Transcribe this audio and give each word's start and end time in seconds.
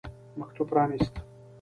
مکتوب 0.37 0.69
پرانیست. 0.69 1.13